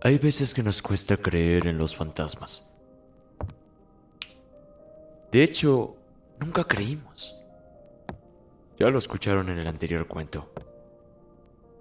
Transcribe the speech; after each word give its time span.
Hay 0.00 0.18
veces 0.18 0.54
que 0.54 0.62
nos 0.62 0.80
cuesta 0.82 1.16
creer 1.16 1.66
en 1.66 1.78
los 1.78 1.94
fantasmas. 1.94 2.70
De 5.30 5.42
hecho, 5.42 5.96
nunca 6.40 6.64
creímos. 6.64 7.36
Ya 8.78 8.88
lo 8.90 8.98
escucharon 8.98 9.48
en 9.48 9.58
el 9.58 9.66
anterior 9.66 10.06
cuento. 10.06 10.52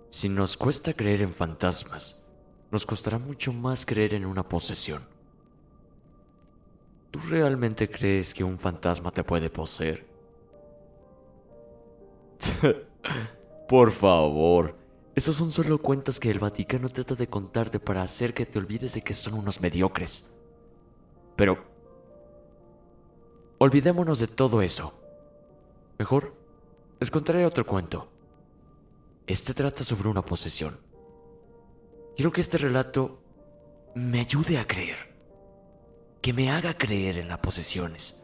Si 0.09 0.29
nos 0.29 0.57
cuesta 0.57 0.93
creer 0.93 1.21
en 1.21 1.33
fantasmas, 1.33 2.27
nos 2.69 2.85
costará 2.85 3.17
mucho 3.17 3.51
más 3.53 3.85
creer 3.85 4.13
en 4.13 4.25
una 4.25 4.47
posesión. 4.47 5.05
¿Tú 7.11 7.19
realmente 7.29 7.89
crees 7.89 8.33
que 8.33 8.43
un 8.43 8.57
fantasma 8.57 9.11
te 9.11 9.23
puede 9.23 9.49
poseer? 9.49 10.05
Por 13.67 13.91
favor, 13.91 14.75
esos 15.13 15.35
son 15.35 15.51
solo 15.51 15.77
cuentos 15.79 16.19
que 16.19 16.31
el 16.31 16.39
Vaticano 16.39 16.87
trata 16.87 17.15
de 17.15 17.27
contarte 17.27 17.79
para 17.79 18.01
hacer 18.01 18.33
que 18.33 18.45
te 18.45 18.59
olvides 18.59 18.93
de 18.93 19.01
que 19.01 19.13
son 19.13 19.33
unos 19.33 19.59
mediocres. 19.59 20.31
Pero... 21.35 21.69
Olvidémonos 23.57 24.19
de 24.19 24.27
todo 24.27 24.61
eso. 24.61 24.93
Mejor, 25.99 26.33
les 26.99 27.11
contaré 27.11 27.45
otro 27.45 27.65
cuento. 27.65 28.09
Este 29.27 29.53
trata 29.53 29.83
sobre 29.83 30.09
una 30.09 30.23
posesión. 30.23 30.79
Quiero 32.15 32.31
que 32.31 32.41
este 32.41 32.57
relato 32.57 33.21
me 33.93 34.21
ayude 34.21 34.57
a 34.57 34.65
creer. 34.65 35.13
Que 36.21 36.33
me 36.33 36.49
haga 36.49 36.77
creer 36.77 37.17
en 37.17 37.27
las 37.27 37.39
posesiones. 37.39 38.23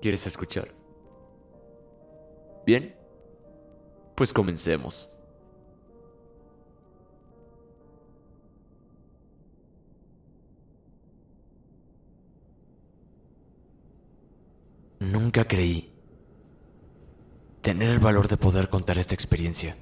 ¿Quieres 0.00 0.26
escuchar? 0.26 0.81
Bien, 2.64 2.94
pues 4.14 4.32
comencemos. 4.32 5.16
Nunca 15.00 15.44
creí 15.48 15.92
tener 17.60 17.90
el 17.90 17.98
valor 17.98 18.28
de 18.28 18.36
poder 18.36 18.68
contar 18.68 18.98
esta 18.98 19.14
experiencia. 19.14 19.76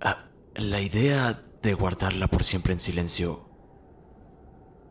Ah, 0.00 0.28
la 0.56 0.80
idea 0.80 1.40
de 1.62 1.74
guardarla 1.74 2.26
por 2.26 2.42
siempre 2.42 2.72
en 2.72 2.80
silencio, 2.80 3.48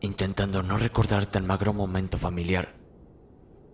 intentando 0.00 0.62
no 0.62 0.78
recordar 0.78 1.26
tan 1.26 1.46
magro 1.46 1.74
momento 1.74 2.16
familiar, 2.16 2.74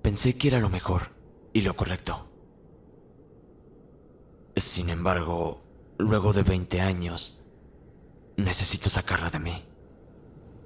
pensé 0.03 0.37
que 0.37 0.49
era 0.49 0.59
lo 0.59 0.69
mejor 0.69 1.11
y 1.53 1.61
lo 1.61 1.77
correcto. 1.77 2.29
Sin 4.69 4.91
embargo, 4.91 5.63
luego 5.97 6.35
de 6.35 6.43
20 6.43 6.83
años, 6.83 7.43
necesito 8.37 8.91
sacarla 8.91 9.31
de 9.31 9.39
mí, 9.39 9.65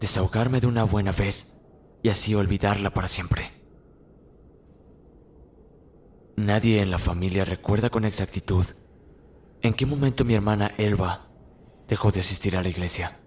desahogarme 0.01 0.61
de 0.61 0.67
una 0.67 0.83
buena 0.83 1.13
vez 1.13 1.61
y 2.03 2.09
así 2.09 2.35
olvidarla 2.35 2.93
para 2.93 3.07
siempre. 3.07 3.53
Nadie 6.35 6.83
en 6.83 6.91
la 6.91 6.99
familia 6.99 7.45
recuerda 7.45 7.91
con 7.91 8.05
exactitud 8.05 8.67
en 9.62 9.73
qué 9.73 9.87
momento 9.87 10.25
mi 10.25 10.35
hermana 10.35 10.75
Elba 10.79 11.29
dejó 11.87 12.11
de 12.11 12.21
asistir 12.21 12.57
a 12.57 12.62
la 12.62 12.71
iglesia. 12.71 13.21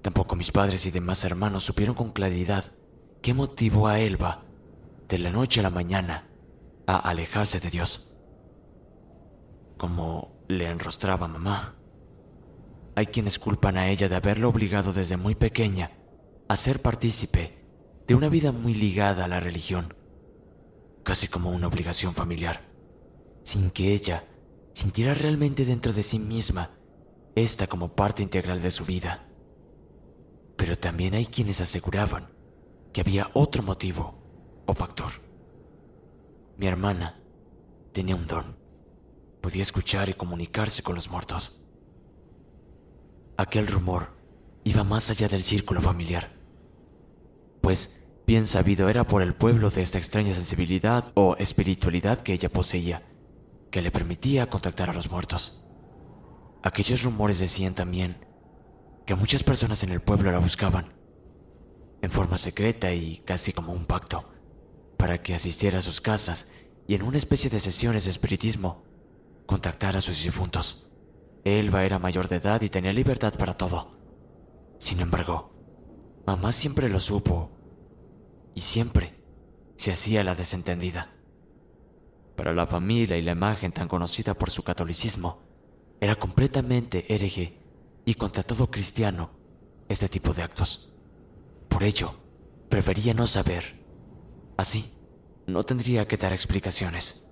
Tampoco 0.00 0.36
mis 0.36 0.52
padres 0.52 0.86
y 0.86 0.90
demás 0.90 1.22
hermanos 1.22 1.64
supieron 1.64 1.94
con 1.94 2.12
claridad 2.12 2.72
qué 3.20 3.34
motivó 3.34 3.88
a 3.88 4.00
Elba 4.00 4.46
de 5.06 5.18
la 5.18 5.30
noche 5.30 5.60
a 5.60 5.64
la 5.64 5.70
mañana 5.70 6.30
a 6.86 6.96
alejarse 6.96 7.60
de 7.60 7.68
Dios 7.68 8.15
como 9.76 10.36
le 10.48 10.68
enrostraba 10.70 11.28
mamá. 11.28 11.76
Hay 12.94 13.06
quienes 13.06 13.38
culpan 13.38 13.76
a 13.76 13.88
ella 13.88 14.08
de 14.08 14.16
haberlo 14.16 14.48
obligado 14.48 14.92
desde 14.92 15.16
muy 15.16 15.34
pequeña 15.34 15.90
a 16.48 16.56
ser 16.56 16.80
partícipe 16.80 17.58
de 18.06 18.14
una 18.14 18.28
vida 18.28 18.52
muy 18.52 18.72
ligada 18.74 19.24
a 19.24 19.28
la 19.28 19.40
religión, 19.40 19.94
casi 21.02 21.28
como 21.28 21.50
una 21.50 21.66
obligación 21.66 22.14
familiar, 22.14 22.62
sin 23.42 23.70
que 23.70 23.92
ella 23.92 24.24
sintiera 24.72 25.14
realmente 25.14 25.64
dentro 25.64 25.92
de 25.92 26.02
sí 26.02 26.18
misma 26.18 26.70
esta 27.34 27.66
como 27.66 27.94
parte 27.94 28.22
integral 28.22 28.62
de 28.62 28.70
su 28.70 28.84
vida. 28.84 29.26
Pero 30.56 30.78
también 30.78 31.14
hay 31.14 31.26
quienes 31.26 31.60
aseguraban 31.60 32.28
que 32.92 33.02
había 33.02 33.30
otro 33.34 33.62
motivo 33.62 34.14
o 34.64 34.72
factor. 34.72 35.12
Mi 36.56 36.66
hermana 36.66 37.20
tenía 37.92 38.16
un 38.16 38.26
don 38.26 38.55
podía 39.46 39.62
escuchar 39.62 40.08
y 40.08 40.14
comunicarse 40.14 40.82
con 40.82 40.96
los 40.96 41.08
muertos. 41.08 41.52
Aquel 43.36 43.68
rumor 43.68 44.08
iba 44.64 44.82
más 44.82 45.08
allá 45.08 45.28
del 45.28 45.44
círculo 45.44 45.80
familiar, 45.80 46.32
pues 47.60 48.02
bien 48.26 48.48
sabido 48.48 48.88
era 48.88 49.06
por 49.06 49.22
el 49.22 49.36
pueblo 49.36 49.70
de 49.70 49.82
esta 49.82 49.98
extraña 49.98 50.34
sensibilidad 50.34 51.12
o 51.14 51.36
espiritualidad 51.36 52.22
que 52.22 52.32
ella 52.32 52.48
poseía, 52.48 53.02
que 53.70 53.82
le 53.82 53.92
permitía 53.92 54.50
contactar 54.50 54.90
a 54.90 54.92
los 54.92 55.12
muertos. 55.12 55.64
Aquellos 56.64 57.04
rumores 57.04 57.38
decían 57.38 57.76
también 57.76 58.26
que 59.06 59.14
muchas 59.14 59.44
personas 59.44 59.80
en 59.84 59.90
el 59.90 60.00
pueblo 60.02 60.32
la 60.32 60.40
buscaban, 60.40 60.92
en 62.02 62.10
forma 62.10 62.36
secreta 62.36 62.92
y 62.92 63.18
casi 63.18 63.52
como 63.52 63.72
un 63.72 63.84
pacto, 63.84 64.28
para 64.96 65.22
que 65.22 65.36
asistiera 65.36 65.78
a 65.78 65.82
sus 65.82 66.00
casas 66.00 66.48
y 66.88 66.96
en 66.96 67.02
una 67.02 67.18
especie 67.18 67.48
de 67.48 67.60
sesiones 67.60 68.06
de 68.06 68.10
espiritismo 68.10 68.95
contactar 69.46 69.96
a 69.96 70.00
sus 70.00 70.22
difuntos. 70.22 70.90
Elba 71.44 71.84
era 71.84 71.98
mayor 71.98 72.28
de 72.28 72.36
edad 72.36 72.60
y 72.62 72.68
tenía 72.68 72.92
libertad 72.92 73.34
para 73.38 73.54
todo. 73.54 73.96
Sin 74.78 75.00
embargo, 75.00 75.54
mamá 76.26 76.52
siempre 76.52 76.88
lo 76.88 77.00
supo 77.00 77.50
y 78.54 78.60
siempre 78.60 79.14
se 79.76 79.92
hacía 79.92 80.24
la 80.24 80.34
desentendida. 80.34 81.12
Para 82.36 82.52
la 82.52 82.66
familia 82.66 83.16
y 83.16 83.22
la 83.22 83.32
imagen 83.32 83.72
tan 83.72 83.88
conocida 83.88 84.34
por 84.34 84.50
su 84.50 84.62
catolicismo, 84.62 85.42
era 86.00 86.16
completamente 86.16 87.14
hereje 87.14 87.58
y 88.04 88.14
contra 88.14 88.42
todo 88.42 88.70
cristiano 88.70 89.30
este 89.88 90.08
tipo 90.08 90.32
de 90.32 90.42
actos. 90.42 90.92
Por 91.68 91.84
ello, 91.84 92.14
prefería 92.68 93.14
no 93.14 93.26
saber. 93.26 93.84
Así, 94.56 94.92
no 95.46 95.64
tendría 95.64 96.06
que 96.08 96.16
dar 96.16 96.32
explicaciones. 96.32 97.25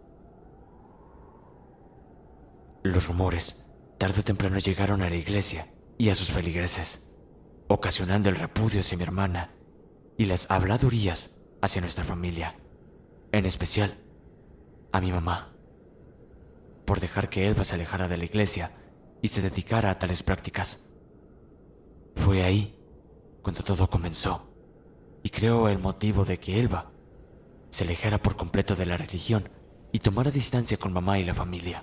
Los 2.84 3.08
rumores 3.08 3.64
tarde 3.96 4.20
o 4.20 4.24
temprano 4.24 4.58
llegaron 4.58 5.00
a 5.00 5.08
la 5.08 5.16
iglesia 5.16 5.72
y 5.96 6.10
a 6.10 6.14
sus 6.14 6.30
feligreses, 6.30 7.08
ocasionando 7.66 8.28
el 8.28 8.36
repudio 8.36 8.80
hacia 8.80 8.98
mi 8.98 9.04
hermana 9.04 9.54
y 10.18 10.26
las 10.26 10.50
habladurías 10.50 11.38
hacia 11.62 11.80
nuestra 11.80 12.04
familia, 12.04 12.56
en 13.32 13.46
especial 13.46 13.96
a 14.92 15.00
mi 15.00 15.12
mamá, 15.12 15.56
por 16.84 17.00
dejar 17.00 17.30
que 17.30 17.46
Elba 17.46 17.64
se 17.64 17.76
alejara 17.76 18.06
de 18.06 18.18
la 18.18 18.26
iglesia 18.26 18.72
y 19.22 19.28
se 19.28 19.40
dedicara 19.40 19.88
a 19.88 19.98
tales 19.98 20.22
prácticas. 20.22 20.90
Fue 22.16 22.44
ahí 22.44 22.78
cuando 23.40 23.62
todo 23.62 23.88
comenzó 23.88 24.52
y 25.22 25.30
creo 25.30 25.70
el 25.70 25.78
motivo 25.78 26.26
de 26.26 26.36
que 26.36 26.60
Elba 26.60 26.92
se 27.70 27.84
alejara 27.84 28.18
por 28.20 28.36
completo 28.36 28.74
de 28.74 28.84
la 28.84 28.98
religión 28.98 29.48
y 29.90 30.00
tomara 30.00 30.30
distancia 30.30 30.76
con 30.76 30.92
mamá 30.92 31.18
y 31.18 31.24
la 31.24 31.32
familia. 31.32 31.82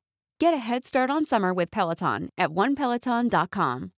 Get 0.41 0.55
a 0.55 0.57
head 0.57 0.87
start 0.87 1.11
on 1.11 1.23
summer 1.23 1.53
with 1.53 1.69
Peloton 1.69 2.29
at 2.35 2.49
onepeloton.com. 2.49 3.91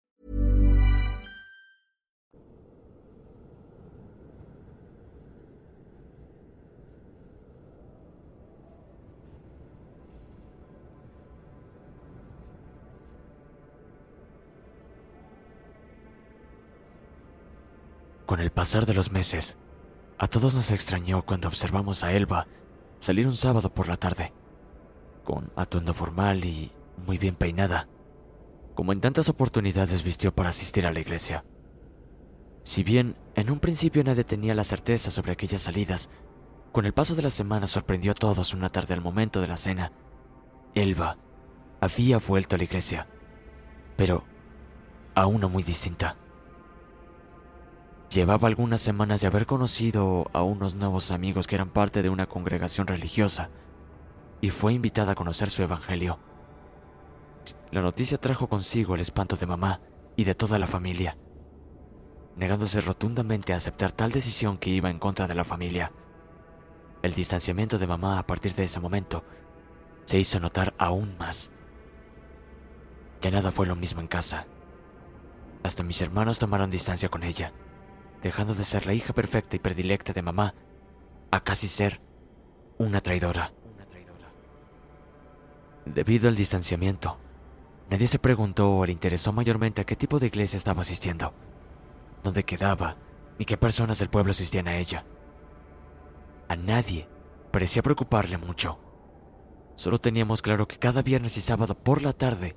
Con 18.27 18.41
el 18.41 18.51
pasar 18.51 18.85
de 18.85 18.95
los 18.95 19.13
meses, 19.13 19.57
a 20.19 20.27
todos 20.27 20.57
nos 20.57 20.73
extrañó 20.73 21.23
cuando 21.23 21.47
observamos 21.47 22.03
a 22.03 22.13
Elba 22.13 22.49
salir 22.99 23.29
un 23.29 23.37
sábado 23.37 23.73
por 23.73 23.87
la 23.87 23.97
tarde, 23.97 24.33
con 25.25 25.51
atuendo 25.57 25.95
formal 25.95 26.45
y 26.45 26.73
muy 27.07 27.19
bien 27.19 27.35
peinada, 27.35 27.89
como 28.75 28.93
en 28.93 29.01
tantas 29.01 29.29
oportunidades 29.29 30.03
vistió 30.03 30.35
para 30.35 30.51
asistir 30.51 30.87
a 30.87 30.93
la 30.93 31.01
iglesia. 31.01 31.45
Si 32.63 32.83
bien 32.83 33.17
en 33.35 33.51
un 33.51 33.59
principio 33.59 34.05
nadie 34.05 34.25
tenía 34.25 34.55
la 34.55 34.65
certeza 34.65 35.11
sobre 35.11 35.33
aquellas 35.33 35.63
salidas, 35.63 36.09
con 36.71 36.87
el 36.87 36.95
paso 36.95 37.15
de 37.15 37.23
las 37.23 37.35
semanas 37.35 37.71
sorprendió 37.71 38.13
a 38.13 38.15
todos 38.15 38.55
una 38.55 38.71
tarde 38.71 38.95
al 38.95 39.01
momento 39.01 39.41
de 39.41 39.49
la 39.49 39.57
cena. 39.57 39.93
Elba 40.75 41.19
había 41.81 42.19
vuelto 42.19 42.55
a 42.55 42.59
la 42.59 42.65
iglesia, 42.65 43.07
pero 43.97 44.25
a 45.15 45.27
una 45.27 45.49
muy 45.49 45.63
distinta. 45.63 46.17
Llevaba 48.11 48.49
algunas 48.49 48.81
semanas 48.81 49.21
de 49.21 49.27
haber 49.27 49.47
conocido 49.47 50.31
a 50.33 50.43
unos 50.43 50.75
nuevos 50.75 51.11
amigos 51.11 51.47
que 51.47 51.55
eran 51.55 51.71
parte 51.71 52.03
de 52.03 52.11
una 52.11 52.27
congregación 52.27 52.87
religiosa 52.87 53.51
y 54.43 54.51
fue 54.51 54.75
invitada 54.75 55.13
a 55.13 55.15
conocer 55.15 55.49
su 55.49 55.63
evangelio. 55.63 56.19
La 57.71 57.81
noticia 57.81 58.19
trajo 58.19 58.51
consigo 58.51 58.95
el 58.95 59.01
espanto 59.01 59.37
de 59.37 59.47
mamá 59.47 59.81
y 60.17 60.25
de 60.25 60.35
toda 60.35 60.59
la 60.59 60.67
familia, 60.67 61.17
negándose 62.37 62.83
rotundamente 62.83 63.55
a 63.55 63.57
aceptar 63.57 63.93
tal 63.93 64.13
decisión 64.13 64.59
que 64.59 64.69
iba 64.69 64.91
en 64.91 64.99
contra 64.99 65.27
de 65.27 65.35
la 65.35 65.45
familia. 65.45 65.93
El 67.01 67.15
distanciamiento 67.15 67.79
de 67.79 67.87
mamá 67.87 68.19
a 68.19 68.27
partir 68.27 68.55
de 68.55 68.65
ese 68.65 68.81
momento 68.81 69.25
se 70.05 70.19
hizo 70.19 70.39
notar 70.39 70.75
aún 70.77 71.17
más. 71.19 71.51
Ya 73.23 73.31
nada 73.31 73.51
fue 73.51 73.67
lo 73.67 73.77
mismo 73.77 74.03
en 74.03 74.09
casa. 74.09 74.47
Hasta 75.63 75.83
mis 75.83 76.03
hermanos 76.03 76.39
tomaron 76.39 76.69
distancia 76.69 77.09
con 77.09 77.23
ella 77.23 77.55
dejando 78.23 78.55
de 78.55 78.65
ser 78.65 78.87
la 78.87 78.95
hija 78.95 79.13
perfecta 79.13 79.57
y 79.57 79.59
predilecta 79.59 80.13
de 80.13 80.23
mamá 80.23 80.55
a 81.31 81.43
casi 81.43 81.69
ser 81.69 82.01
una 82.79 83.01
traidora. 83.01 83.53
Debido 85.85 86.29
al 86.29 86.37
distanciamiento, 86.37 87.19
nadie 87.91 88.07
se 88.07 88.19
preguntó 88.19 88.77
o 88.77 88.87
le 88.87 88.93
interesó 88.93 89.33
mayormente 89.33 89.81
a 89.81 89.85
qué 89.85 89.97
tipo 89.97 90.19
de 90.19 90.29
iglesia 90.29 90.57
estaba 90.57 90.83
asistiendo, 90.83 91.35
dónde 92.23 92.45
quedaba 92.45 92.97
ni 93.39 93.45
qué 93.45 93.57
personas 93.57 93.99
del 93.99 94.11
pueblo 94.11 94.31
asistían 94.31 94.69
a 94.69 94.77
ella. 94.77 95.05
A 96.49 96.57
nadie 96.57 97.09
parecía 97.51 97.83
preocuparle 97.83 98.39
mucho. 98.39 98.79
Solo 99.75 99.99
teníamos 99.99 100.43
claro 100.43 100.69
que 100.69 100.79
cada 100.79 101.03
viernes 101.03 101.37
y 101.37 101.41
sábado 101.41 101.75
por 101.75 102.03
la 102.03 102.13
tarde, 102.13 102.55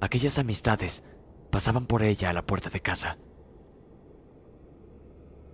aquellas 0.00 0.38
amistades 0.38 1.02
pasaban 1.50 1.86
por 1.86 2.02
ella 2.02 2.30
a 2.30 2.32
la 2.32 2.46
puerta 2.46 2.70
de 2.70 2.80
casa. 2.80 3.18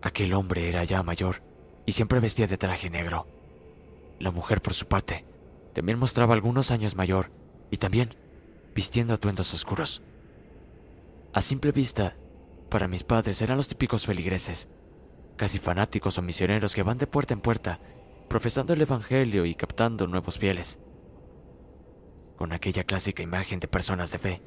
Aquel 0.02 0.34
hombre 0.34 0.68
era 0.68 0.84
ya 0.84 1.02
mayor 1.02 1.42
y 1.86 1.92
siempre 1.92 2.20
vestía 2.20 2.46
de 2.46 2.58
traje 2.58 2.90
negro. 2.90 3.26
La 4.20 4.30
mujer, 4.30 4.60
por 4.60 4.74
su 4.74 4.86
parte, 4.86 5.24
también 5.78 6.00
mostraba 6.00 6.34
algunos 6.34 6.72
años 6.72 6.96
mayor 6.96 7.30
y 7.70 7.76
también 7.76 8.12
vistiendo 8.74 9.14
atuendos 9.14 9.54
oscuros. 9.54 10.02
A 11.32 11.40
simple 11.40 11.70
vista, 11.70 12.16
para 12.68 12.88
mis 12.88 13.04
padres 13.04 13.40
eran 13.42 13.58
los 13.58 13.68
típicos 13.68 14.04
feligreses, 14.04 14.66
casi 15.36 15.60
fanáticos 15.60 16.18
o 16.18 16.22
misioneros 16.22 16.74
que 16.74 16.82
van 16.82 16.98
de 16.98 17.06
puerta 17.06 17.32
en 17.32 17.40
puerta, 17.40 17.78
profesando 18.26 18.72
el 18.72 18.82
Evangelio 18.82 19.46
y 19.46 19.54
captando 19.54 20.08
nuevos 20.08 20.40
fieles. 20.40 20.80
Con 22.36 22.52
aquella 22.52 22.82
clásica 22.82 23.22
imagen 23.22 23.60
de 23.60 23.68
personas 23.68 24.10
de 24.10 24.18
fe, 24.18 24.42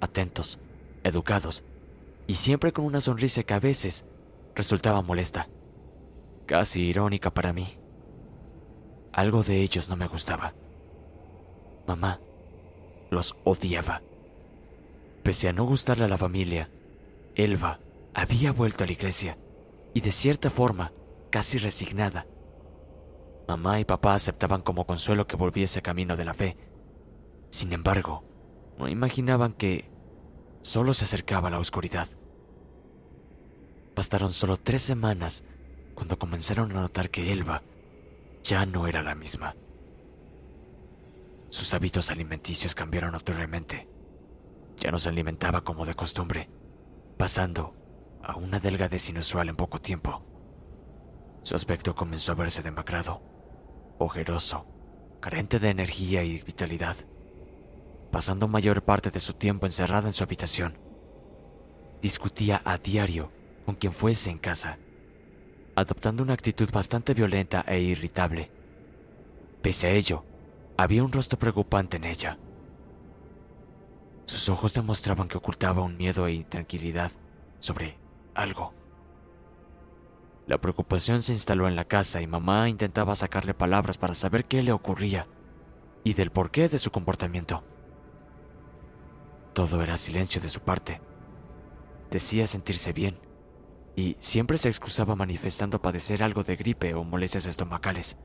atentos, 0.00 0.58
educados, 1.04 1.62
y 2.26 2.34
siempre 2.34 2.72
con 2.72 2.86
una 2.86 3.00
sonrisa 3.00 3.44
que 3.44 3.54
a 3.54 3.60
veces 3.60 4.04
resultaba 4.56 5.00
molesta, 5.00 5.48
casi 6.46 6.82
irónica 6.82 7.32
para 7.32 7.52
mí. 7.52 7.68
Algo 9.12 9.44
de 9.44 9.62
ellos 9.62 9.88
no 9.88 9.94
me 9.94 10.08
gustaba. 10.08 10.54
Mamá 11.86 12.20
los 13.10 13.36
odiaba. 13.44 14.02
Pese 15.22 15.48
a 15.48 15.52
no 15.52 15.64
gustarle 15.64 16.04
a 16.04 16.08
la 16.08 16.18
familia, 16.18 16.70
Elba 17.34 17.78
había 18.14 18.52
vuelto 18.52 18.84
a 18.84 18.86
la 18.86 18.92
iglesia 18.92 19.38
y 19.94 20.00
de 20.00 20.12
cierta 20.12 20.50
forma, 20.50 20.92
casi 21.30 21.58
resignada. 21.58 22.26
Mamá 23.46 23.80
y 23.80 23.84
papá 23.84 24.14
aceptaban 24.14 24.62
como 24.62 24.86
consuelo 24.86 25.26
que 25.26 25.36
volviese 25.36 25.82
camino 25.82 26.16
de 26.16 26.24
la 26.24 26.34
fe. 26.34 26.56
Sin 27.50 27.72
embargo, 27.72 28.24
no 28.78 28.88
imaginaban 28.88 29.52
que 29.52 29.90
solo 30.62 30.94
se 30.94 31.04
acercaba 31.04 31.48
a 31.48 31.50
la 31.50 31.58
oscuridad. 31.58 32.08
Bastaron 33.94 34.32
solo 34.32 34.56
tres 34.56 34.82
semanas 34.82 35.42
cuando 35.94 36.18
comenzaron 36.18 36.70
a 36.72 36.80
notar 36.80 37.10
que 37.10 37.32
Elba 37.32 37.62
ya 38.42 38.64
no 38.64 38.86
era 38.86 39.02
la 39.02 39.14
misma. 39.14 39.54
Sus 41.52 41.74
hábitos 41.74 42.10
alimenticios 42.10 42.74
cambiaron 42.74 43.12
notoriamente. 43.12 43.86
Ya 44.78 44.90
no 44.90 44.98
se 44.98 45.10
alimentaba 45.10 45.62
como 45.62 45.84
de 45.84 45.94
costumbre, 45.94 46.48
pasando 47.18 47.74
a 48.22 48.36
una 48.36 48.58
delgadez 48.58 49.10
inusual 49.10 49.50
en 49.50 49.56
poco 49.56 49.78
tiempo. 49.78 50.24
Su 51.42 51.54
aspecto 51.54 51.94
comenzó 51.94 52.32
a 52.32 52.36
verse 52.36 52.62
demacrado, 52.62 53.20
ojeroso, 53.98 54.64
carente 55.20 55.58
de 55.58 55.68
energía 55.68 56.24
y 56.24 56.42
vitalidad, 56.42 56.96
pasando 58.10 58.48
mayor 58.48 58.82
parte 58.82 59.10
de 59.10 59.20
su 59.20 59.34
tiempo 59.34 59.66
encerrada 59.66 60.08
en 60.08 60.14
su 60.14 60.24
habitación. 60.24 60.78
Discutía 62.00 62.62
a 62.64 62.78
diario 62.78 63.30
con 63.66 63.74
quien 63.74 63.92
fuese 63.92 64.30
en 64.30 64.38
casa, 64.38 64.78
adoptando 65.76 66.22
una 66.22 66.32
actitud 66.32 66.70
bastante 66.72 67.12
violenta 67.12 67.62
e 67.68 67.78
irritable. 67.78 68.50
Pese 69.60 69.88
a 69.88 69.90
ello, 69.90 70.24
había 70.82 71.04
un 71.04 71.12
rostro 71.12 71.38
preocupante 71.38 71.96
en 71.96 72.04
ella. 72.04 72.38
Sus 74.26 74.48
ojos 74.48 74.74
demostraban 74.74 75.28
que 75.28 75.38
ocultaba 75.38 75.82
un 75.82 75.96
miedo 75.96 76.26
e 76.26 76.32
intranquilidad 76.32 77.12
sobre 77.60 77.98
algo. 78.34 78.74
La 80.46 80.60
preocupación 80.60 81.22
se 81.22 81.32
instaló 81.32 81.68
en 81.68 81.76
la 81.76 81.84
casa 81.84 82.20
y 82.20 82.26
mamá 82.26 82.68
intentaba 82.68 83.14
sacarle 83.14 83.54
palabras 83.54 83.96
para 83.96 84.14
saber 84.14 84.44
qué 84.44 84.62
le 84.62 84.72
ocurría 84.72 85.28
y 86.02 86.14
del 86.14 86.30
porqué 86.30 86.68
de 86.68 86.78
su 86.78 86.90
comportamiento. 86.90 87.62
Todo 89.52 89.82
era 89.82 89.96
silencio 89.96 90.40
de 90.40 90.48
su 90.48 90.60
parte. 90.60 91.00
Decía 92.10 92.46
sentirse 92.48 92.92
bien 92.92 93.14
y 93.94 94.16
siempre 94.18 94.58
se 94.58 94.68
excusaba 94.68 95.14
manifestando 95.14 95.80
padecer 95.80 96.24
algo 96.24 96.42
de 96.42 96.56
gripe 96.56 96.94
o 96.94 97.04
molestias 97.04 97.46
estomacales. 97.46 98.16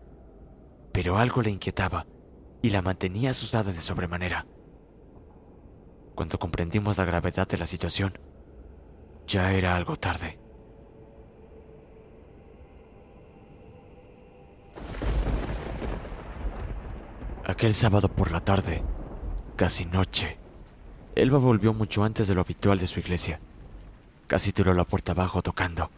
Pero 0.92 1.18
algo 1.20 1.44
le 1.44 1.52
inquietaba 1.52 2.08
y 2.62 2.70
la 2.70 2.82
mantenía 2.82 3.32
asustada 3.32 3.72
de 3.72 3.82
sobremanera. 3.82 4.46
Cuando 6.16 6.40
comprendimos 6.40 6.98
la 6.98 7.06
gravedad 7.06 7.48
de 7.48 7.58
la 7.58 7.66
situación, 7.66 8.18
ya 9.28 9.54
era 9.54 9.76
algo 9.76 9.96
tarde. 9.96 10.40
Aquel 17.46 17.74
sábado 17.74 18.10
por 18.10 18.32
la 18.32 18.42
tarde, 18.42 18.84
casi 19.56 19.86
noche, 19.86 20.38
Elba 21.16 21.40
volvió 21.40 21.74
mucho 21.74 22.04
antes 22.04 22.28
de 22.28 22.36
lo 22.36 22.42
habitual 22.42 22.78
de 22.78 22.88
su 22.88 23.00
iglesia. 23.00 23.40
Casi 24.28 24.52
tiró 24.52 24.74
la 24.74 24.84
puerta 24.84 25.14
abajo 25.14 25.42
tocando. 25.42 25.90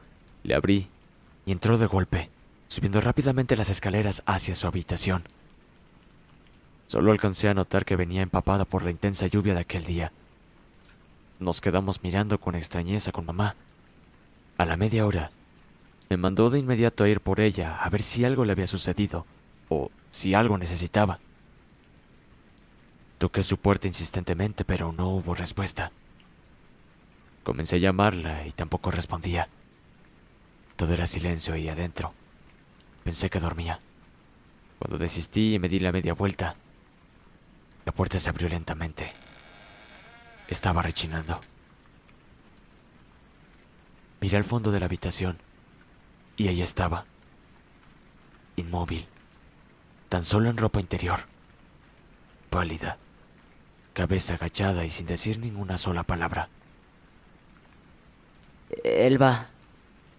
Le 0.43 0.55
abrí 0.55 0.87
y 1.45 1.51
entró 1.51 1.77
de 1.77 1.87
golpe, 1.87 2.29
subiendo 2.67 3.01
rápidamente 3.01 3.57
las 3.57 3.69
escaleras 3.69 4.23
hacia 4.25 4.55
su 4.55 4.67
habitación. 4.67 5.23
Solo 6.89 7.11
alcancé 7.11 7.47
a 7.49 7.53
notar 7.53 7.85
que 7.85 7.95
venía 7.95 8.23
empapada 8.23 8.65
por 8.65 8.81
la 8.81 8.89
intensa 8.89 9.27
lluvia 9.27 9.53
de 9.53 9.59
aquel 9.59 9.85
día. 9.85 10.11
Nos 11.39 11.61
quedamos 11.61 12.01
mirando 12.01 12.39
con 12.39 12.55
extrañeza 12.55 13.11
con 13.11 13.27
mamá. 13.27 13.55
A 14.57 14.65
la 14.65 14.75
media 14.75 15.05
hora, 15.05 15.29
me 16.09 16.17
mandó 16.17 16.49
de 16.49 16.57
inmediato 16.57 17.03
a 17.03 17.07
ir 17.07 17.21
por 17.21 17.41
ella 17.41 17.77
a 17.83 17.89
ver 17.89 18.01
si 18.01 18.25
algo 18.25 18.43
le 18.43 18.53
había 18.53 18.65
sucedido 18.65 19.27
o 19.69 19.91
si 20.09 20.33
algo 20.33 20.57
necesitaba. 20.57 21.19
Toqué 23.19 23.43
su 23.43 23.57
puerta 23.57 23.87
insistentemente, 23.87 24.65
pero 24.65 24.91
no 24.91 25.09
hubo 25.09 25.35
respuesta. 25.35 25.91
Comencé 27.43 27.75
a 27.75 27.79
llamarla 27.79 28.47
y 28.47 28.51
tampoco 28.51 28.89
respondía. 28.89 29.47
Todo 30.75 30.95
era 30.95 31.05
silencio 31.05 31.53
ahí 31.53 31.69
adentro. 31.69 32.15
Pensé 33.03 33.29
que 33.29 33.39
dormía. 33.39 33.79
Cuando 34.79 34.97
desistí 34.97 35.53
y 35.53 35.59
me 35.59 35.69
di 35.69 35.77
la 35.77 35.91
media 35.91 36.15
vuelta, 36.15 36.55
la 37.85 37.91
puerta 37.91 38.19
se 38.19 38.29
abrió 38.29 38.49
lentamente. 38.49 39.13
Estaba 40.47 40.81
rechinando. 40.81 41.41
Miré 44.21 44.37
al 44.37 44.43
fondo 44.43 44.71
de 44.71 44.79
la 44.79 44.85
habitación 44.85 45.37
y 46.35 46.47
ahí 46.47 46.61
estaba, 46.61 47.05
inmóvil, 48.55 49.07
tan 50.09 50.23
solo 50.23 50.49
en 50.49 50.57
ropa 50.57 50.79
interior, 50.79 51.19
pálida, 52.49 52.97
cabeza 53.93 54.35
agachada 54.35 54.85
y 54.85 54.89
sin 54.89 55.05
decir 55.05 55.39
ninguna 55.39 55.77
sola 55.77 56.03
palabra. 56.03 56.49
Elba, 58.83 59.47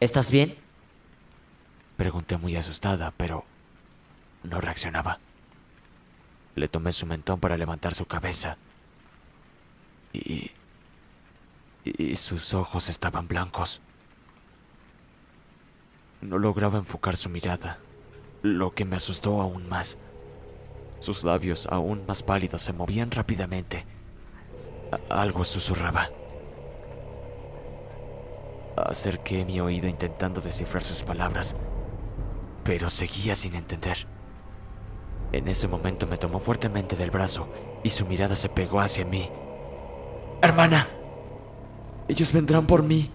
¿estás 0.01 0.31
bien? 0.31 0.55
Pregunté 1.97 2.37
muy 2.37 2.57
asustada, 2.57 3.13
pero 3.17 3.45
no 4.43 4.61
reaccionaba. 4.61 5.19
Le 6.55 6.69
tomé 6.69 6.93
su 6.93 7.07
mentón 7.07 7.41
para 7.41 7.57
levantar 7.57 7.95
su 7.95 8.07
cabeza 8.07 8.57
y, 10.13 10.51
y 11.85 12.17
sus 12.17 12.55
ojos 12.55 12.89
estaban 12.89 13.29
blancos. 13.29 13.81
No 16.21 16.39
lograba 16.39 16.79
enfocar 16.79 17.17
su 17.17 17.31
mirada, 17.31 17.79
lo 18.43 18.75
que 18.75 18.85
me 18.85 18.97
asustó 18.97 19.41
aún 19.41 19.69
más. 19.69 19.97
Sus 20.99 21.25
labios, 21.25 21.67
aún 21.71 22.05
más 22.07 22.23
pálidos, 22.23 22.61
se 22.61 22.73
movían 22.73 23.11
rápidamente. 23.11 23.87
algo 25.09 25.45
susurraba. 25.45 26.11
Acerqué 28.77 29.45
mi 29.45 29.61
oído 29.61 29.89
intentando 29.89 30.41
descifrar 30.41 30.83
sus 30.83 31.03
palabras, 31.03 31.55
pero 32.65 32.91
seguía 32.91 33.35
sin 33.35 33.55
entender. 33.55 34.07
En 35.33 35.47
ese 35.47 35.69
momento 35.69 36.07
me 36.07 36.17
tomó 36.17 36.41
fuertemente 36.41 36.97
del 36.97 37.11
brazo 37.11 37.49
y 37.85 37.91
su 37.91 38.05
mirada 38.07 38.35
se 38.35 38.49
pegó 38.49 38.81
hacia 38.81 39.05
mí. 39.05 39.29
Hermana, 40.43 40.89
ellos 42.09 42.33
vendrán 42.33 42.67
por 42.67 42.83
mí. 42.83 43.09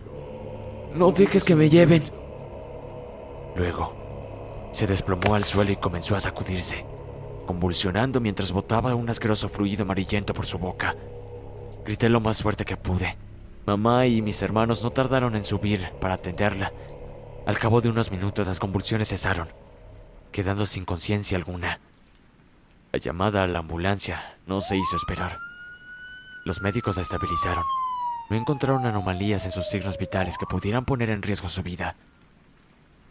No 0.94 1.12
dejes 1.12 1.44
que 1.44 1.56
me 1.56 1.70
lleven. 1.70 2.04
Luego, 3.56 4.70
se 4.72 4.88
desplomó 4.88 5.36
al 5.36 5.44
suelo 5.44 5.72
y 5.72 5.76
comenzó 5.76 6.16
a 6.16 6.22
sacudirse, 6.22 6.86
convulsionando 7.46 8.22
mientras 8.22 8.52
botaba 8.54 8.96
un 8.96 9.10
asqueroso 9.10 9.50
fluido 9.50 9.84
amarillento 9.84 10.34
por 10.34 10.46
su 10.46 10.58
boca. 10.58 10.96
Grité 11.84 12.08
lo 12.08 12.22
más 12.22 12.42
fuerte 12.42 12.64
que 12.64 12.78
pude. 12.78 13.18
Mamá 13.66 14.06
y 14.06 14.22
mis 14.22 14.42
hermanos 14.42 14.84
no 14.84 14.92
tardaron 14.92 15.36
en 15.36 15.44
subir 15.44 15.92
para 16.00 16.14
atenderla. 16.14 16.72
Al 17.46 17.58
cabo 17.58 17.82
de 17.82 17.90
unos 17.90 18.12
minutos 18.12 18.48
las 18.48 18.60
convulsiones 18.60 19.10
cesaron, 19.10 19.48
quedando 20.32 20.66
sin 20.66 20.86
conciencia 20.86 21.38
alguna. 21.38 21.80
La 22.96 23.00
llamada 23.00 23.44
a 23.44 23.48
la 23.48 23.60
ambulancia 23.60 24.38
no 24.48 24.62
se 24.62 24.78
hizo 24.78 24.96
esperar. 24.96 25.38
Los 26.46 26.62
médicos 26.62 26.96
la 26.96 27.02
estabilizaron. 27.02 27.66
No 28.30 28.38
encontraron 28.38 28.86
anomalías 28.86 29.44
en 29.44 29.52
sus 29.52 29.68
signos 29.68 29.98
vitales 29.98 30.38
que 30.38 30.46
pudieran 30.46 30.86
poner 30.86 31.10
en 31.10 31.22
riesgo 31.22 31.50
su 31.50 31.62
vida. 31.62 31.98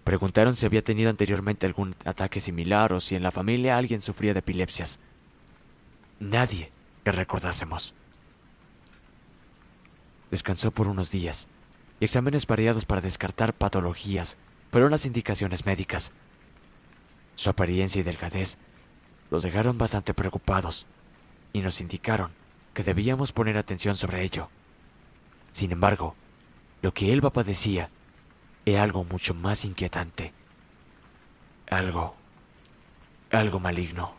Preguntaron 0.03 0.57
si 0.57 0.64
había 0.64 0.81
tenido 0.81 1.11
anteriormente 1.11 1.67
algún 1.67 1.95
ataque 2.07 2.41
similar 2.41 2.95
o 2.95 3.00
si 3.00 3.14
en 3.14 3.23
la 3.23 3.31
familia 3.31 3.76
alguien 3.76 4.00
sufría 4.00 4.33
de 4.33 4.38
epilepsias. 4.38 5.00
Nadie 6.19 6.73
que 7.05 7.12
recordásemos. 7.12 7.93
Descansó 10.31 10.71
por 10.71 10.88
unos 10.88 11.11
días 11.11 11.47
exámenes 12.00 12.47
variados 12.47 12.87
para 12.87 13.03
descartar 13.03 13.53
patologías 13.53 14.38
fueron 14.73 14.93
las 14.93 15.05
indicaciones 15.05 15.67
médicas. 15.67 16.11
Su 17.35 17.50
apariencia 17.50 18.00
y 18.00 18.03
delgadez 18.03 18.57
los 19.31 19.43
dejaron 19.43 19.78
bastante 19.78 20.14
preocupados 20.14 20.87
y 21.52 21.61
nos 21.61 21.81
indicaron 21.81 22.33
que 22.73 22.83
debíamos 22.83 23.33
poner 23.33 23.57
atención 23.57 23.97
sobre 23.97 24.23
ello. 24.23 24.49
Sin 25.52 25.73
embargo, 25.73 26.14
lo 26.83 26.93
que 26.93 27.12
Elba 27.12 27.31
padecía 27.31 27.88
era 28.66 28.83
algo 28.83 29.04
mucho 29.04 29.35
más 29.35 29.64
inquietante. 29.64 30.33
Algo, 31.71 32.16
algo 33.31 33.61
maligno. 33.61 34.16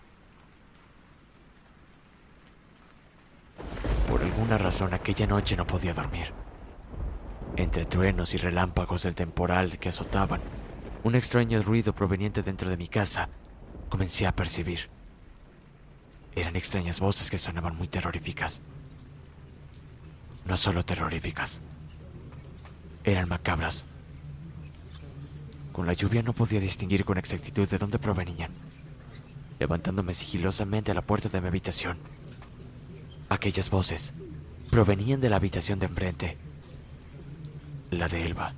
Por 4.07 4.21
alguna 4.21 4.57
razón 4.57 4.93
aquella 4.93 5.27
noche 5.27 5.55
no 5.55 5.67
podía 5.67 5.93
dormir. 5.93 6.33
Entre 7.57 7.85
truenos 7.85 8.33
y 8.33 8.37
relámpagos 8.37 9.03
del 9.03 9.15
temporal 9.15 9.77
que 9.77 9.89
azotaban, 9.89 10.41
un 11.03 11.15
extraño 11.15 11.61
ruido 11.61 11.93
proveniente 11.93 12.43
dentro 12.43 12.69
de 12.69 12.77
mi 12.77 12.87
casa 12.87 13.29
comencé 13.89 14.25
a 14.25 14.35
percibir. 14.35 14.94
Eran 16.35 16.55
extrañas 16.55 16.99
voces 16.99 17.29
que 17.29 17.37
sonaban 17.37 17.77
muy 17.77 17.87
terroríficas. 17.87 18.61
No 20.45 20.57
solo 20.57 20.83
terroríficas, 20.83 21.61
eran 23.03 23.29
macabras. 23.29 23.85
Con 25.71 25.87
la 25.87 25.93
lluvia 25.93 26.21
no 26.21 26.33
podía 26.33 26.59
distinguir 26.59 27.05
con 27.05 27.17
exactitud 27.17 27.67
de 27.67 27.77
dónde 27.77 27.99
provenían. 27.99 28.51
Levantándome 29.59 30.13
sigilosamente 30.13 30.91
a 30.91 30.93
la 30.93 31.01
puerta 31.01 31.29
de 31.29 31.41
mi 31.41 31.47
habitación, 31.47 31.97
aquellas 33.29 33.69
voces 33.69 34.13
provenían 34.69 35.21
de 35.21 35.29
la 35.29 35.37
habitación 35.37 35.79
de 35.79 35.85
enfrente, 35.85 36.37
la 37.91 38.07
de 38.07 38.25
Elba. 38.25 38.53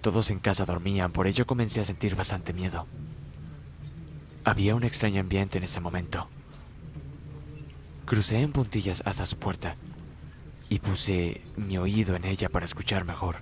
Todos 0.00 0.30
en 0.30 0.40
casa 0.40 0.64
dormían, 0.64 1.12
por 1.12 1.26
ello 1.26 1.46
comencé 1.46 1.80
a 1.80 1.84
sentir 1.84 2.16
bastante 2.16 2.52
miedo. 2.52 2.86
Había 4.44 4.74
un 4.74 4.84
extraño 4.84 5.20
ambiente 5.20 5.58
en 5.58 5.64
ese 5.64 5.80
momento. 5.80 6.28
Crucé 8.04 8.40
en 8.40 8.52
puntillas 8.52 9.02
hasta 9.06 9.26
su 9.26 9.36
puerta 9.36 9.76
y 10.68 10.80
puse 10.80 11.42
mi 11.56 11.78
oído 11.78 12.16
en 12.16 12.24
ella 12.24 12.48
para 12.48 12.64
escuchar 12.64 13.04
mejor. 13.04 13.36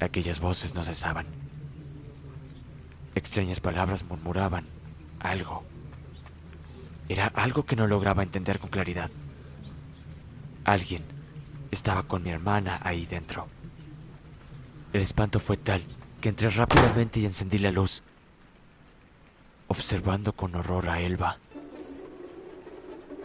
Aquellas 0.00 0.40
voces 0.40 0.74
no 0.74 0.84
cesaban 0.84 1.26
Extrañas 3.14 3.58
palabras 3.58 4.04
murmuraban 4.04 4.64
algo. 5.18 5.64
Era 7.08 7.26
algo 7.26 7.66
que 7.66 7.74
no 7.74 7.88
lograba 7.88 8.22
entender 8.22 8.60
con 8.60 8.70
claridad. 8.70 9.10
Alguien 10.64 11.02
estaba 11.72 12.04
con 12.04 12.22
mi 12.22 12.30
hermana 12.30 12.80
ahí 12.84 13.06
dentro. 13.06 13.48
El 14.92 15.02
espanto 15.02 15.40
fue 15.40 15.56
tal 15.56 15.84
que 16.20 16.28
entré 16.28 16.50
rápidamente 16.50 17.18
y 17.18 17.26
encendí 17.26 17.58
la 17.58 17.72
luz, 17.72 18.02
observando 19.70 20.32
con 20.32 20.56
horror 20.56 20.88
a 20.88 21.00
Elba. 21.00 21.38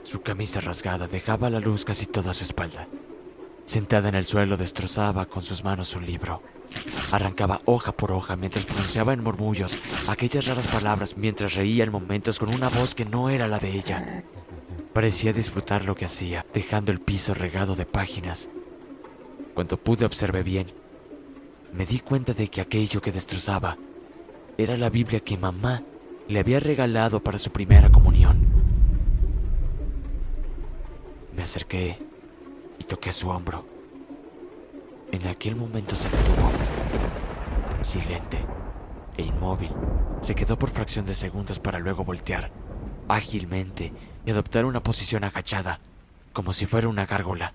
Su 0.04 0.22
camisa 0.22 0.62
rasgada 0.62 1.08
dejaba 1.08 1.50
la 1.50 1.60
luz 1.60 1.84
casi 1.84 2.06
toda 2.06 2.36
su 2.36 2.44
espalda. 2.44 2.88
Sentada 3.66 4.10
en 4.10 4.16
el 4.16 4.26
suelo 4.26 4.56
destrozaba 4.56 5.26
con 5.26 5.42
sus 5.42 5.64
manos 5.64 5.96
un 5.96 6.06
libro. 6.06 6.44
Arrancaba 7.12 7.62
hoja 7.66 7.94
por 7.94 8.12
hoja 8.12 8.36
mientras 8.36 8.66
pronunciaba 8.66 9.14
en 9.14 9.24
murmullos 9.24 9.82
aquellas 10.08 10.46
raras 10.46 10.68
palabras 10.68 11.18
mientras 11.18 11.56
reía 11.56 11.84
en 11.84 11.92
momentos 11.92 12.38
con 12.38 12.54
una 12.54 12.70
voz 12.70 12.94
que 12.94 13.06
no 13.06 13.32
era 13.32 13.48
la 13.48 13.58
de 13.58 13.72
ella. 13.72 14.24
Parecía 14.94 15.34
disfrutar 15.34 15.84
lo 15.84 15.96
que 15.96 16.06
hacía, 16.06 16.46
dejando 16.54 16.92
el 16.92 17.02
piso 17.02 17.34
regado 17.34 17.76
de 17.76 17.88
páginas. 17.88 18.50
Cuando 19.56 19.78
pude 19.78 20.06
observar 20.06 20.44
bien, 20.44 20.68
me 21.74 21.88
di 21.88 22.00
cuenta 22.02 22.34
de 22.34 22.50
que 22.50 22.62
aquello 22.62 23.02
que 23.02 23.12
destrozaba 23.12 23.78
era 24.60 24.78
la 24.78 24.92
Biblia 24.92 25.20
que 25.22 25.38
mamá 25.38 25.82
le 26.28 26.40
había 26.40 26.60
regalado 26.60 27.22
para 27.22 27.38
su 27.38 27.52
primera 27.52 27.90
comunión. 27.90 28.46
Me 31.36 31.44
acerqué 31.44 32.00
y 32.80 32.84
toqué 32.84 33.12
su 33.12 33.30
hombro. 33.30 33.66
En 35.12 35.28
aquel 35.28 35.56
momento 35.56 35.96
se 35.96 36.10
detuvo, 36.10 36.52
silente 37.82 38.40
e 39.18 39.24
inmóvil. 39.24 39.72
Se 40.22 40.36
quedó 40.36 40.58
por 40.58 40.72
fracción 40.72 41.06
de 41.06 41.14
segundos 41.14 41.60
para 41.60 41.80
luego 41.80 42.04
voltear 42.04 42.52
ágilmente 43.08 43.94
y 44.26 44.32
adoptar 44.32 44.66
una 44.66 44.82
posición 44.82 45.24
agachada, 45.24 45.80
como 46.34 46.54
si 46.54 46.66
fuera 46.66 46.88
una 46.88 47.06
gárgola. 47.06 47.54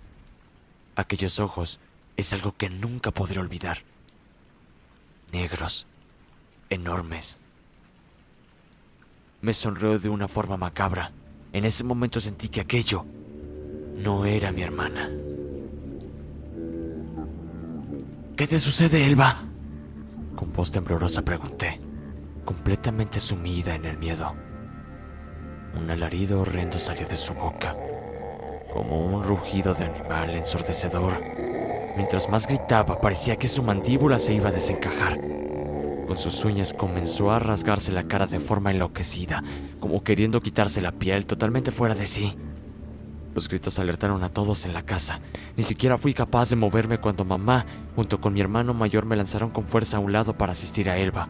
Aquellos 0.97 1.39
ojos 1.41 1.81
es 2.17 2.33
algo 2.33 2.53
que 2.57 2.71
nunca 2.71 3.11
podré 3.11 3.41
olvidar. 3.41 3.79
Negros, 5.33 5.87
enormes. 6.69 7.39
Me 9.43 9.55
sonrió 9.55 9.99
de 9.99 10.11
una 10.11 10.29
forma 10.29 10.59
macabra. 10.59 11.13
En 11.53 11.65
ese 11.65 11.83
momento 11.83 12.21
sentí 12.21 12.49
que 12.49 12.61
aquello 12.61 13.07
no 13.97 14.27
era 14.27 14.53
mi 14.53 14.63
hermana. 14.63 15.11
¿Qué 18.37 18.47
te 18.47 18.59
sucede, 18.59 19.07
Elba? 19.07 19.43
Con 20.37 20.53
voz 20.53 20.71
temblorosa 20.71 21.23
pregunté, 21.23 21.81
completamente 22.45 23.19
sumida 23.19 23.75
en 23.75 23.87
el 23.87 23.97
miedo. 23.97 24.35
Un 25.75 25.91
alarido 25.91 26.41
horrendo 26.41 26.79
salió 26.79 27.07
de 27.07 27.17
su 27.17 27.33
boca, 27.33 27.75
como 28.73 29.07
un 29.07 29.23
rugido 29.23 29.73
de 29.73 29.85
animal 29.85 30.31
ensordecedor. 30.31 31.19
Mientras 31.97 32.29
más 32.29 32.47
gritaba, 32.47 33.01
parecía 33.01 33.37
que 33.37 33.49
su 33.49 33.63
mandíbula 33.63 34.19
se 34.19 34.35
iba 34.35 34.51
a 34.51 34.53
desencajar. 34.53 35.19
Con 36.11 36.19
sus 36.19 36.45
uñas 36.45 36.73
comenzó 36.73 37.31
a 37.31 37.39
rasgarse 37.39 37.93
la 37.93 38.09
cara 38.09 38.27
de 38.27 38.41
forma 38.41 38.73
enloquecida, 38.73 39.45
como 39.79 40.03
queriendo 40.03 40.41
quitarse 40.41 40.81
la 40.81 40.91
piel 40.91 41.25
totalmente 41.25 41.71
fuera 41.71 41.95
de 41.95 42.09
sí. 42.09 42.35
Los 43.33 43.49
gritos 43.49 43.79
alertaron 43.79 44.25
a 44.25 44.29
todos 44.29 44.65
en 44.65 44.73
la 44.73 44.83
casa. 44.83 45.21
Ni 45.57 45.63
siquiera 45.63 45.99
fui 45.99 46.13
capaz 46.13 46.51
de 46.51 46.57
moverme 46.57 46.99
cuando 46.99 47.25
mamá, 47.25 47.65
junto 47.95 48.21
con 48.21 48.33
mi 48.33 48.41
hermano 48.41 48.75
mayor, 48.75 49.07
me 49.07 49.15
lanzaron 49.15 49.51
con 49.51 49.67
fuerza 49.67 49.99
a 49.99 50.01
un 50.01 50.13
lado 50.13 50.37
para 50.37 50.51
asistir 50.51 50.91
a 50.91 50.99
Elba. 50.99 51.29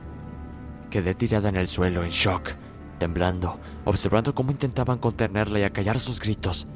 Quedé 0.88 1.12
tirada 1.12 1.50
en 1.50 1.56
el 1.56 1.66
suelo, 1.68 2.02
en 2.02 2.08
shock, 2.08 2.52
temblando, 2.99 3.60
observando 3.84 4.34
cómo 4.34 4.50
intentaban 4.50 4.97
contenerla 4.97 5.58
y 5.60 5.64
acallar 5.64 6.00
sus 6.00 6.19
gritos. 6.19 6.66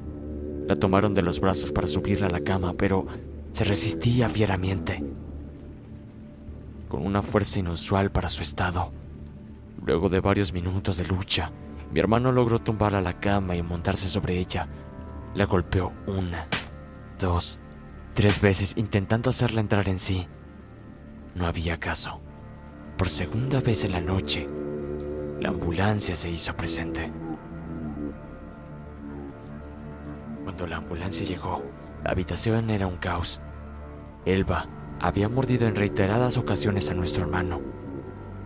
La 0.69 0.77
tomaron 0.77 1.15
de 1.15 1.23
los 1.23 1.41
brazos 1.41 1.73
para 1.73 1.87
subirla 1.87 2.27
a 2.27 2.31
la 2.31 2.41
cama, 2.41 2.75
pero 2.77 3.07
se 3.53 3.65
resistía 3.65 4.29
fieramente, 4.29 5.03
con 6.95 7.05
una 7.05 7.23
fuerza 7.23 7.59
inusual 7.59 8.13
para 8.13 8.29
su 8.29 8.41
estado. 8.41 8.93
Luego 9.85 10.09
de 10.09 10.21
varios 10.21 10.53
minutos 10.53 10.97
de 10.97 11.05
lucha, 11.05 11.51
mi 11.93 11.99
hermano 11.99 12.31
logró 12.31 12.61
tumbarla 12.61 12.99
a 12.99 13.03
la 13.03 13.19
cama 13.19 13.57
y 13.57 13.65
montarse 13.65 14.09
sobre 14.09 14.39
ella, 14.39 14.69
la 15.35 15.45
golpeó 15.45 15.93
una, 16.07 16.47
dos, 17.19 17.59
tres 18.15 18.41
veces 18.41 18.75
intentando 18.77 19.31
hacerla 19.31 19.61
entrar 19.61 19.89
en 19.89 19.99
sí. 19.99 20.29
No 21.35 21.49
había 21.49 21.81
caso. 21.81 22.21
Por 22.97 23.09
segunda 23.09 23.59
vez 23.59 23.85
en 23.85 23.91
la 23.91 24.01
noche, 24.01 24.49
la 25.41 25.49
ambulancia 25.49 26.15
se 26.15 26.31
hizo 26.31 26.57
presente. 26.57 27.11
Cuando 30.45 30.69
la 30.69 30.77
ambulancia 30.77 31.27
llegó, 31.27 31.61
la 32.05 32.13
habitación 32.13 32.71
era 32.71 32.87
un 32.87 32.99
caos. 32.99 33.41
Elba 34.25 34.69
había 35.07 35.29
mordido 35.29 35.69
en 35.69 35.75
reiteradas 35.75 36.39
ocasiones 36.39 36.89
a 36.89 36.95
nuestro 36.95 37.25
hermano. 37.25 37.61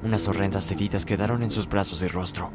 Unas 0.03 0.27
horrendas 0.27 0.69
heridas 0.73 1.05
quedaron 1.05 1.45
en 1.45 1.53
sus 1.53 1.69
brazos 1.69 2.03
y 2.03 2.09
rostro, 2.09 2.51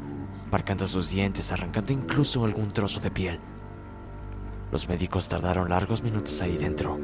marcando 0.52 0.86
sus 0.86 1.08
dientes, 1.08 1.50
arrancando 1.52 1.94
incluso 1.94 2.44
algún 2.44 2.70
trozo 2.70 3.00
de 3.00 3.10
piel. 3.10 3.40
Los 4.70 4.88
médicos 4.90 5.28
tardaron 5.30 5.70
largos 5.70 6.02
minutos 6.02 6.42
ahí 6.42 6.58
dentro, 6.58 6.98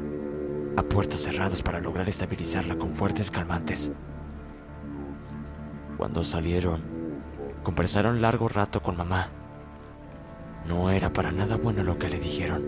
a 0.77 0.83
puertas 0.83 1.21
cerradas 1.21 1.63
para 1.63 1.79
lograr 1.79 2.07
estabilizarla 2.07 2.77
con 2.77 2.93
fuertes 2.93 3.31
calmantes. 3.31 3.91
Cuando 5.97 6.23
salieron, 6.23 6.83
conversaron 7.63 8.21
largo 8.21 8.47
rato 8.47 8.83
con 8.83 8.95
mamá. 8.95 9.29
No 10.67 10.91
era 10.91 11.11
para 11.11 11.31
nada 11.31 11.55
bueno 11.55 11.81
lo 11.81 11.97
que 11.97 12.09
le 12.09 12.19
dijeron. 12.19 12.63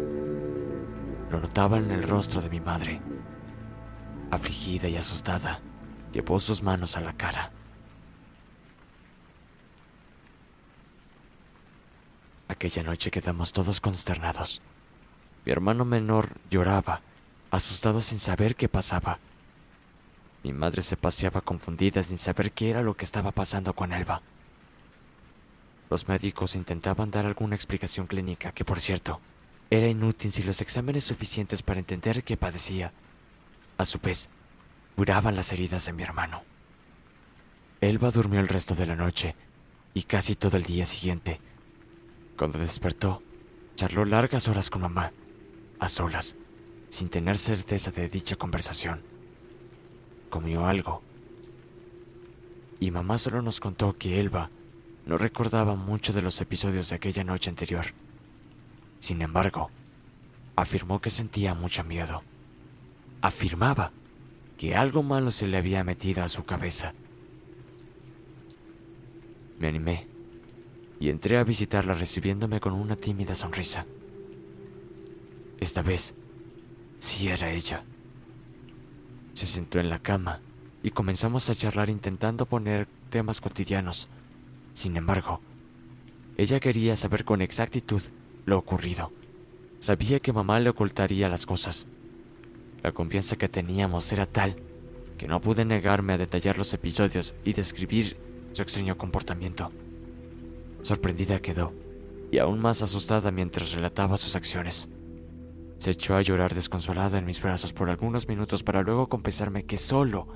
Lo 1.30 1.40
notaba 1.40 1.78
en 1.78 1.92
el 1.92 2.02
rostro 2.02 2.42
de 2.42 2.50
mi 2.50 2.60
madre. 2.60 3.00
Afligida 4.34 4.90
y 4.90 4.98
asustada, 4.98 5.60
llevó 6.12 6.40
sus 6.40 6.64
manos 6.64 6.98
a 6.98 7.02
la 7.02 7.14
cara. 7.14 7.52
Aquella 12.48 12.82
noche 12.82 13.12
quedamos 13.12 13.54
todos 13.54 13.80
consternados. 13.80 14.64
Mi 15.46 15.52
hermano 15.52 15.86
menor 15.86 16.30
lloraba, 16.50 17.02
asustado 17.52 18.02
sin 18.02 18.18
saber 18.18 18.56
qué 18.56 18.68
pasaba. 18.68 19.20
Mi 20.44 20.52
madre 20.52 20.82
se 20.82 20.98
paseaba 20.98 21.42
confundida 21.42 22.02
sin 22.02 22.18
saber 22.18 22.52
qué 22.54 22.72
era 22.72 22.82
lo 22.82 22.98
que 22.98 23.06
estaba 23.06 23.32
pasando 23.34 23.74
con 23.74 23.94
Elba. 23.94 24.24
Los 25.92 26.08
médicos 26.08 26.56
intentaban 26.56 27.12
dar 27.12 27.28
alguna 27.28 27.56
explicación 27.56 28.08
clínica, 28.08 28.52
que 28.52 28.66
por 28.66 28.80
cierto, 28.80 29.22
era 29.70 29.88
inútil 29.88 30.32
sin 30.32 30.48
los 30.48 30.60
exámenes 30.60 31.04
suficientes 31.04 31.62
para 31.62 31.80
entender 31.80 32.24
qué 32.24 32.36
padecía. 32.36 32.94
A 33.84 33.86
su 33.86 34.00
vez, 34.00 34.30
curaban 34.96 35.36
las 35.36 35.52
heridas 35.52 35.86
de 35.86 35.92
mi 35.92 36.04
hermano. 36.04 36.44
Elba 37.82 38.12
durmió 38.12 38.40
el 38.40 38.48
resto 38.48 38.76
de 38.76 38.86
la 38.86 38.96
noche 38.96 39.36
y 39.94 40.04
casi 40.04 40.36
todo 40.36 40.56
el 40.56 40.64
día 40.64 40.86
siguiente. 40.86 41.42
Cuando 42.38 42.60
despertó, 42.60 43.22
charló 43.76 44.06
largas 44.06 44.48
horas 44.48 44.70
con 44.70 44.84
mamá 44.84 45.12
a 45.80 45.90
solas, 45.90 46.38
sin 46.88 47.10
tener 47.10 47.38
certeza 47.38 47.92
de 47.92 48.08
dicha 48.08 48.38
conversación. 48.38 49.04
Comió 50.30 50.66
algo. 50.66 51.02
Y 52.80 52.90
mamá 52.90 53.18
solo 53.18 53.42
nos 53.42 53.60
contó 53.60 53.98
que 53.98 54.22
Elba 54.22 54.50
no 55.06 55.18
recordaba 55.18 55.76
mucho 55.76 56.14
de 56.14 56.22
los 56.22 56.40
episodios 56.40 56.88
de 56.88 56.96
aquella 56.96 57.26
noche 57.26 57.50
anterior. 57.50 57.88
Sin 59.00 59.22
embargo, 59.22 59.72
afirmó 60.56 61.02
que 61.02 61.10
sentía 61.10 61.54
mucho 61.54 61.84
miedo. 61.84 62.24
Afirmaba 63.24 63.94
que 64.58 64.76
algo 64.76 65.02
malo 65.02 65.32
se 65.32 65.48
le 65.48 65.56
había 65.56 65.86
metido 65.86 66.24
a 66.24 66.28
su 66.28 66.44
cabeza. 66.44 66.94
Me 69.60 69.70
animé 69.70 70.08
y 71.00 71.08
entré 71.08 71.38
a 71.38 71.46
visitarla 71.46 71.94
recibiéndome 71.94 72.60
con 72.60 72.74
una 72.74 72.98
tímida 72.98 73.34
sonrisa. 73.34 73.86
Esta 75.62 75.82
vez, 75.82 76.14
sí 77.00 77.30
era 77.30 77.50
ella. 77.50 77.86
Se 79.32 79.48
sentó 79.48 79.80
en 79.80 79.90
la 79.90 80.00
cama 80.00 80.42
y 80.84 80.90
comenzamos 80.90 81.50
a 81.50 81.56
charlar 81.56 81.90
intentando 81.90 82.46
poner 82.46 82.90
temas 83.10 83.40
cotidianos. 83.40 84.10
Sin 84.74 84.98
embargo, 84.98 85.40
ella 86.36 86.60
quería 86.60 86.98
saber 86.98 87.24
con 87.24 87.42
exactitud 87.42 88.02
lo 88.46 88.58
ocurrido. 88.58 89.14
Sabía 89.80 90.20
que 90.20 90.34
mamá 90.34 90.60
le 90.60 90.72
ocultaría 90.72 91.30
las 91.30 91.46
cosas. 91.46 91.88
La 92.84 92.92
confianza 92.92 93.38
que 93.38 93.48
teníamos 93.48 94.12
era 94.12 94.26
tal 94.26 94.58
que 95.18 95.28
no 95.28 95.40
pude 95.40 95.64
negarme 95.64 96.14
a 96.14 96.18
detallar 96.18 96.58
los 96.58 96.74
episodios 96.74 97.34
y 97.46 97.54
describir 97.54 98.18
su 98.52 98.62
extraño 98.62 98.98
comportamiento. 98.98 99.72
Sorprendida 100.82 101.40
quedó 101.40 101.74
y 102.30 102.40
aún 102.40 102.60
más 102.60 102.82
asustada 102.82 103.32
mientras 103.32 103.72
relataba 103.72 104.18
sus 104.18 104.36
acciones. 104.36 104.90
Se 105.78 105.92
echó 105.92 106.16
a 106.16 106.22
llorar 106.22 106.54
desconsolada 106.54 107.18
en 107.18 107.26
mis 107.26 107.42
brazos 107.42 107.72
por 107.72 107.90
algunos 107.90 108.28
minutos 108.28 108.64
para 108.64 108.82
luego 108.82 109.08
confesarme 109.08 109.64
que 109.64 109.78
solo 109.78 110.28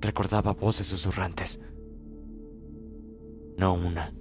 recordaba 0.00 0.52
voces 0.52 0.86
susurrantes. 0.86 1.60
No 3.56 3.74
una, 3.74 4.12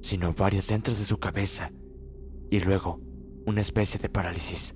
sino 0.00 0.32
varias 0.32 0.68
dentro 0.68 0.94
de 0.94 1.04
su 1.04 1.18
cabeza 1.18 1.70
y 2.50 2.60
luego 2.60 3.00
una 3.44 3.60
especie 3.60 4.00
de 4.00 4.08
parálisis, 4.08 4.74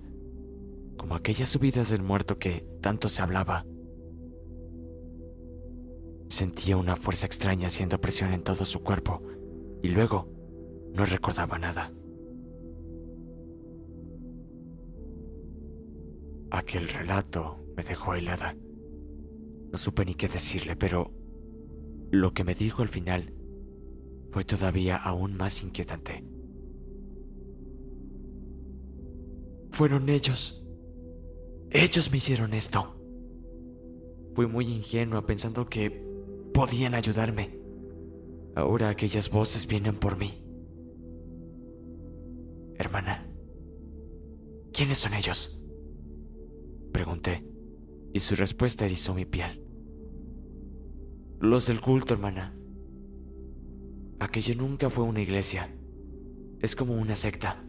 como 1.01 1.15
aquellas 1.15 1.49
subidas 1.49 1.89
del 1.89 2.03
muerto 2.03 2.39
que 2.39 2.69
tanto 2.83 3.09
se 3.09 3.23
hablaba. 3.23 3.65
Sentía 6.29 6.77
una 6.77 6.95
fuerza 6.95 7.25
extraña 7.25 7.69
haciendo 7.69 7.99
presión 8.03 8.35
en 8.35 8.43
todo 8.43 8.67
su 8.67 8.83
cuerpo 8.83 9.23
y 9.83 9.89
luego 9.89 10.29
no 10.93 11.07
recordaba 11.07 11.59
nada. 11.59 11.91
Aquel 16.51 16.87
relato 16.87 17.65
me 17.75 17.83
dejó 17.83 18.15
helada. 18.15 18.55
No 19.73 19.79
supe 19.79 20.05
ni 20.05 20.13
qué 20.13 20.29
decirle, 20.29 20.77
pero 20.77 21.15
lo 22.11 22.35
que 22.35 22.45
me 22.45 22.55
dijo 22.55 22.83
al 22.83 22.89
final 22.89 23.33
fue 24.33 24.45
todavía 24.45 24.99
aún 24.99 25.35
más 25.39 25.63
inquietante. 25.63 26.23
Fueron 29.71 30.11
ellos. 30.11 30.60
Ellos 31.73 32.11
me 32.11 32.17
hicieron 32.17 32.53
esto. 32.53 32.97
Fui 34.35 34.49
muy 34.49 34.67
ingenua 34.67 35.25
pensando 35.25 35.69
que 35.69 36.05
podían 36.53 36.95
ayudarme. 36.95 37.61
Ahora 38.57 38.89
aquellas 38.89 39.31
voces 39.31 39.69
vienen 39.69 39.95
por 39.95 40.19
mí. 40.19 40.45
Hermana, 42.75 43.25
¿quiénes 44.73 44.99
son 44.99 45.15
ellos? 45.15 45.65
Pregunté, 46.93 47.47
y 48.13 48.19
su 48.19 48.35
respuesta 48.35 48.85
erizó 48.85 49.15
mi 49.15 49.25
piel. 49.25 49.65
Los 51.39 51.69
del 51.69 51.81
culto, 51.81 52.15
hermana. 52.15 52.57
Aquello 54.19 54.57
nunca 54.57 54.91
fue 54.91 55.05
una 55.05 55.21
iglesia. 55.21 55.73
Es 56.59 56.75
como 56.75 56.95
una 56.95 57.15
secta. 57.15 57.65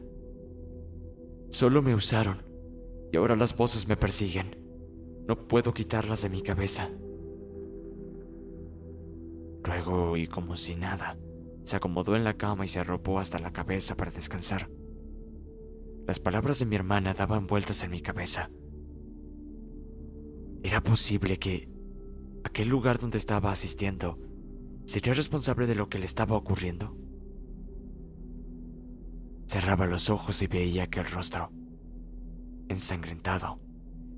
Solo 1.49 1.83
me 1.83 1.93
usaron 1.93 2.50
y 3.11 3.17
ahora 3.17 3.35
las 3.35 3.55
voces 3.55 3.87
me 3.87 3.97
persiguen. 3.97 4.55
No 5.27 5.47
puedo 5.47 5.73
quitarlas 5.73 6.21
de 6.21 6.29
mi 6.29 6.41
cabeza. 6.41 6.89
Luego, 9.63 10.17
y 10.17 10.27
como 10.27 10.55
si 10.55 10.75
nada, 10.75 11.17
se 11.63 11.75
acomodó 11.75 12.15
en 12.15 12.23
la 12.23 12.33
cama 12.35 12.65
y 12.65 12.67
se 12.67 12.79
arropó 12.79 13.19
hasta 13.19 13.39
la 13.39 13.51
cabeza 13.51 13.95
para 13.95 14.11
descansar. 14.11 14.69
Las 16.07 16.19
palabras 16.19 16.59
de 16.59 16.65
mi 16.65 16.75
hermana 16.75 17.13
daban 17.13 17.47
vueltas 17.47 17.83
en 17.83 17.91
mi 17.91 18.01
cabeza. 18.01 18.49
¿Era 20.63 20.81
posible 20.81 21.37
que 21.37 21.69
aquel 22.43 22.69
lugar 22.69 22.99
donde 22.99 23.17
estaba 23.17 23.51
asistiendo 23.51 24.19
sería 24.85 25.13
responsable 25.13 25.67
de 25.67 25.75
lo 25.75 25.89
que 25.89 25.99
le 25.99 26.05
estaba 26.05 26.35
ocurriendo? 26.35 26.95
Cerraba 29.47 29.85
los 29.85 30.09
ojos 30.09 30.41
y 30.41 30.47
veía 30.47 30.83
aquel 30.83 31.05
rostro, 31.05 31.51
ensangrentado, 32.71 33.59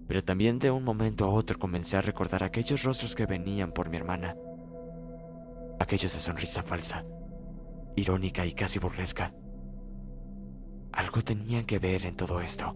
pero 0.08 0.24
también 0.24 0.60
de 0.60 0.72
un 0.72 0.84
momento 0.84 1.26
a 1.26 1.30
otro 1.30 1.60
comencé 1.60 1.98
a 1.98 2.02
recordar 2.02 2.44
aquellos 2.44 2.84
rostros 2.84 3.16
que 3.16 3.26
venían 3.26 3.72
por 3.72 3.90
mi 3.90 3.98
hermana, 3.98 4.36
aquellos 5.80 6.14
de 6.14 6.20
sonrisa 6.20 6.64
falsa, 6.64 7.06
irónica 7.96 8.46
y 8.46 8.54
casi 8.54 8.80
burlesca. 8.80 9.34
Algo 10.92 11.22
tenían 11.22 11.66
que 11.66 11.80
ver 11.80 12.06
en 12.06 12.16
todo 12.16 12.40
esto. 12.40 12.76